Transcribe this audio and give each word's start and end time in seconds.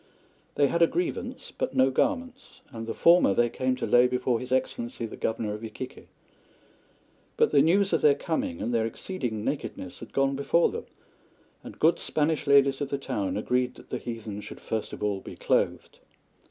They 0.55 0.65
had 0.65 0.81
a 0.81 0.87
grievance, 0.87 1.51
but 1.55 1.75
no 1.75 1.91
garments, 1.91 2.61
and 2.71 2.87
the 2.87 2.93
former 2.95 3.35
they 3.35 3.51
came 3.51 3.75
to 3.75 3.85
lay 3.85 4.07
before 4.07 4.39
His 4.39 4.51
Excellency, 4.51 5.05
the 5.05 5.15
Governor 5.15 5.53
of 5.53 5.63
Iquique. 5.63 6.07
But 7.37 7.51
the 7.51 7.61
news 7.61 7.93
of 7.93 8.01
their 8.01 8.15
coming 8.15 8.63
and 8.63 8.73
their 8.73 8.87
exceeding 8.87 9.45
nakedness 9.45 9.99
had 9.99 10.11
gone 10.11 10.35
before 10.35 10.69
them, 10.71 10.87
and 11.63 11.77
good 11.77 11.99
Spanish 11.99 12.47
ladies 12.47 12.81
of 12.81 12.89
the 12.89 12.97
town 12.97 13.37
agreed 13.37 13.75
that 13.75 13.91
the 13.91 13.99
heathen 13.99 14.41
should 14.41 14.59
first 14.59 14.91
of 14.91 15.03
all 15.03 15.19
be 15.21 15.35
clothed. 15.35 15.99